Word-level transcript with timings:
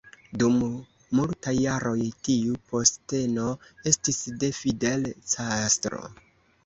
Dum 0.43 0.55
multaj 1.17 1.53
jaroj 1.57 1.99
tiu 2.29 2.57
posteno 2.71 3.47
estis 3.93 4.19
de 4.45 4.51
Fidel 4.63 5.07
Castro. 5.35 6.03